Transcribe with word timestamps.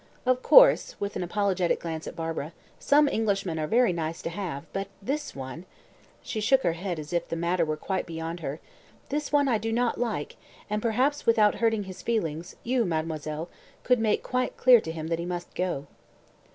Of 0.25 0.41
course," 0.41 0.95
with 0.99 1.15
an 1.15 1.21
apologetic 1.21 1.79
glance 1.79 2.07
at 2.07 2.15
Barbara, 2.15 2.53
"some 2.79 3.07
Englishmen 3.07 3.59
are 3.59 3.67
very 3.67 3.93
nice 3.93 4.19
to 4.23 4.31
have; 4.31 4.65
but 4.73 4.87
this 4.99 5.35
one" 5.35 5.65
she 6.23 6.41
shook 6.41 6.63
her 6.63 6.73
head 6.73 6.97
as 6.97 7.13
if 7.13 7.27
the 7.27 7.35
matter 7.35 7.63
were 7.63 7.77
quite 7.77 8.07
beyond 8.07 8.39
her 8.39 8.59
"this 9.09 9.31
one 9.31 9.47
I 9.47 9.59
do 9.59 9.71
not 9.71 9.99
like, 9.99 10.37
and 10.71 10.81
perhaps 10.81 11.27
without 11.27 11.53
hurting 11.61 11.83
his 11.83 12.01
feelings, 12.01 12.55
you, 12.63 12.83
mademoiselle, 12.83 13.47
could 13.83 13.99
make 13.99 14.23
quite 14.23 14.57
clear 14.57 14.81
to 14.81 14.91
him 14.91 15.05
that 15.09 15.19
he 15.19 15.25
must 15.27 15.53
go." 15.53 15.85